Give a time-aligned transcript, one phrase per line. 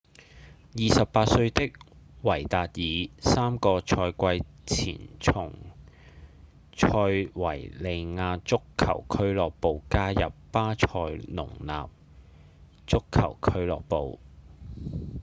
[0.73, 1.73] 28歲的
[2.23, 5.53] 維達爾三個賽季前從
[6.75, 10.87] 塞維利亞足球俱樂部加入巴塞
[11.27, 11.89] 隆納
[12.87, 14.19] 足球俱樂部